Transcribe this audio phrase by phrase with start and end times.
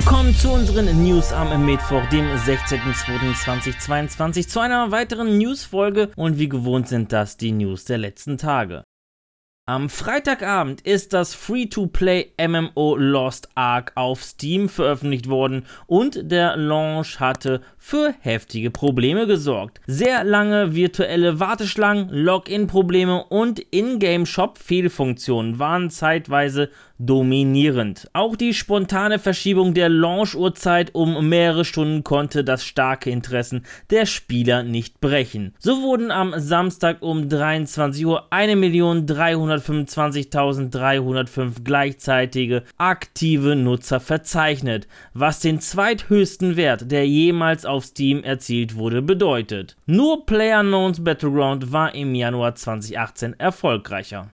[0.00, 6.88] Willkommen zu unseren News am Mittwoch, dem 16.02.2022, zu einer weiteren News-Folge und wie gewohnt
[6.88, 8.84] sind das die News der letzten Tage.
[9.70, 17.20] Am Freitagabend ist das Free-to-Play MMO Lost Ark auf Steam veröffentlicht worden und der Launch
[17.20, 19.80] hatte für heftige Probleme gesorgt.
[19.86, 28.10] Sehr lange virtuelle Warteschlangen, Login-Probleme und Ingame-Shop-Fehlfunktionen waren zeitweise dominierend.
[28.12, 34.62] Auch die spontane Verschiebung der Launch-Uhrzeit um mehrere Stunden konnte das starke Interessen der Spieler
[34.62, 35.54] nicht brechen.
[35.58, 38.26] So wurden am Samstag um 23 Uhr
[39.60, 49.02] 1.325.305 gleichzeitige aktive Nutzer verzeichnet, was den zweithöchsten Wert, der jemals auf Steam erzielt wurde,
[49.02, 49.76] bedeutet.
[49.86, 54.28] Nur PlayerUnknown's Battleground war im Januar 2018 erfolgreicher.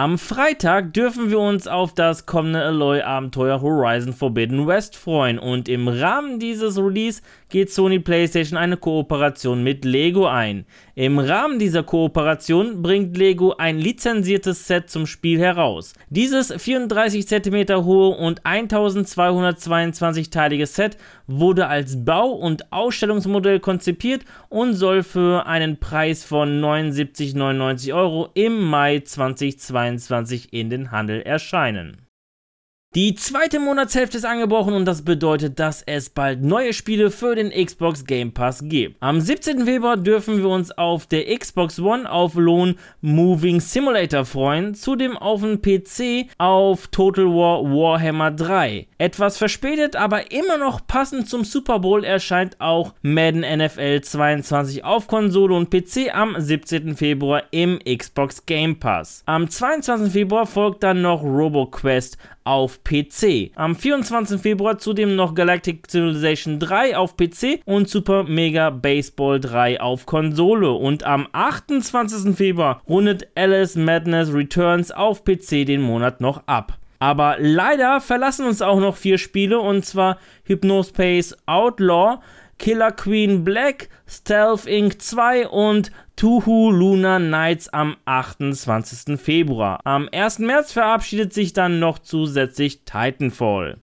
[0.00, 5.88] Am Freitag dürfen wir uns auf das kommende Aloy-Abenteuer Horizon Forbidden West freuen und im
[5.88, 7.20] Rahmen dieses Release
[7.50, 10.64] geht Sony PlayStation eine Kooperation mit Lego ein.
[10.94, 15.92] Im Rahmen dieser Kooperation bringt Lego ein lizenziertes Set zum Spiel heraus.
[16.08, 25.02] Dieses 34 cm hohe und 1222-teilige Set wurde als Bau- und Ausstellungsmodell konzipiert und soll
[25.02, 29.89] für einen Preis von 79,99 Euro im Mai 2022
[30.52, 32.09] in den Handel erscheinen.
[32.96, 37.50] Die zweite Monatshälfte ist angebrochen und das bedeutet, dass es bald neue Spiele für den
[37.50, 38.96] Xbox Game Pass gibt.
[39.00, 39.64] Am 17.
[39.64, 45.42] Februar dürfen wir uns auf der Xbox One auf Lohn Moving Simulator freuen, zudem auf
[45.42, 48.88] dem PC auf Total War Warhammer 3.
[48.98, 55.06] Etwas verspätet, aber immer noch passend zum Super Bowl erscheint auch Madden NFL 22 auf
[55.06, 56.96] Konsole und PC am 17.
[56.96, 59.22] Februar im Xbox Game Pass.
[59.26, 60.10] Am 22.
[60.10, 63.52] Februar folgt dann noch RoboQuest auf PC.
[63.54, 64.40] Am 24.
[64.40, 70.70] Februar zudem noch Galactic Civilization 3 auf PC und Super Mega Baseball 3 auf Konsole.
[70.70, 72.36] Und am 28.
[72.36, 76.78] Februar rundet Alice Madness Returns auf PC den Monat noch ab.
[77.00, 82.18] Aber leider verlassen uns auch noch vier Spiele und zwar Hypnospace Outlaw,
[82.58, 85.00] Killer Queen Black, Stealth Inc.
[85.00, 85.90] 2 und
[86.20, 89.18] Tuhu Lunar Nights am 28.
[89.18, 89.80] Februar.
[89.84, 90.40] Am 1.
[90.40, 93.78] März verabschiedet sich dann noch zusätzlich Titanfall.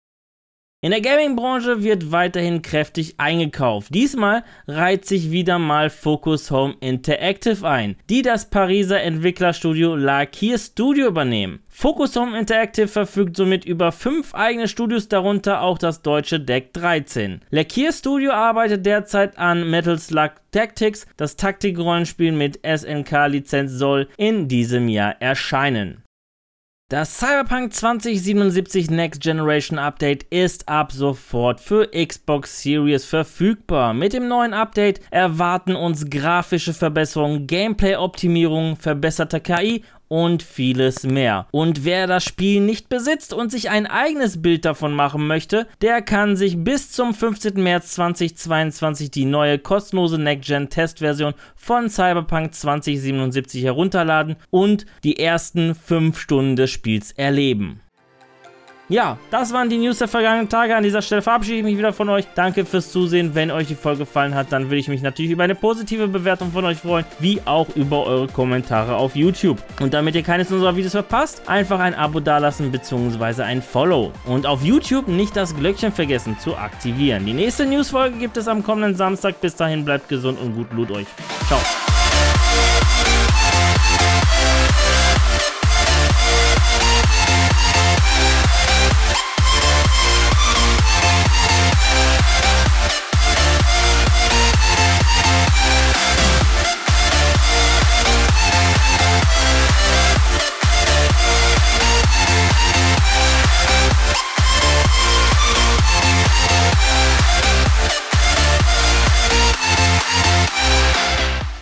[0.83, 3.93] In der Gaming-Branche wird weiterhin kräftig eingekauft.
[3.93, 11.05] Diesmal reiht sich wieder mal Focus Home Interactive ein, die das Pariser Entwicklerstudio Lakir Studio
[11.05, 11.59] übernehmen.
[11.69, 17.41] Focus Home Interactive verfügt somit über fünf eigene Studios, darunter auch das deutsche Deck 13.
[17.51, 21.05] Lakir Studio arbeitet derzeit an Metal Slug Tactics.
[21.15, 26.01] Das Taktikrollenspiel mit SNK-Lizenz soll in diesem Jahr erscheinen.
[26.91, 33.93] Das Cyberpunk 2077 Next Generation Update ist ab sofort für Xbox Series verfügbar.
[33.93, 41.47] Mit dem neuen Update erwarten uns grafische Verbesserungen, Gameplay-Optimierung, verbesserte KI und vieles mehr.
[41.51, 46.01] Und wer das Spiel nicht besitzt und sich ein eigenes Bild davon machen möchte, der
[46.01, 47.53] kann sich bis zum 15.
[47.63, 56.57] März 2022 die neue kostenlose Next-Gen-Testversion von Cyberpunk 2077 herunterladen und die ersten 5 Stunden
[56.57, 57.79] des Spiels erleben.
[58.91, 60.75] Ja, das waren die News der vergangenen Tage.
[60.75, 62.25] An dieser Stelle verabschiede ich mich wieder von euch.
[62.35, 63.33] Danke fürs Zusehen.
[63.33, 66.51] Wenn euch die Folge gefallen hat, dann würde ich mich natürlich über eine positive Bewertung
[66.51, 69.63] von euch freuen, wie auch über eure Kommentare auf YouTube.
[69.79, 73.43] Und damit ihr keines unserer Videos verpasst, einfach ein Abo dalassen bzw.
[73.43, 74.11] ein Follow.
[74.25, 77.25] Und auf YouTube nicht das Glöckchen vergessen zu aktivieren.
[77.25, 79.39] Die nächste Newsfolge gibt es am kommenden Samstag.
[79.39, 81.07] Bis dahin bleibt gesund und gut Loot euch.
[81.47, 81.61] Ciao.